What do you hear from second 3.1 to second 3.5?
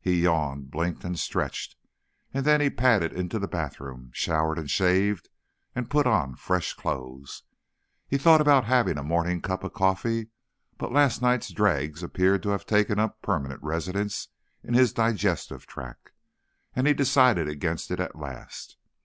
into the